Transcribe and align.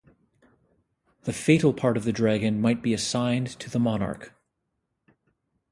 The 1.25 1.31
fatal 1.31 1.75
part 1.75 1.95
of 1.95 2.05
the 2.05 2.11
dragon 2.11 2.59
might 2.59 2.81
be 2.81 2.91
assigned 2.91 3.49
to 3.59 3.69
the 3.69 3.77
monarch. 3.77 4.33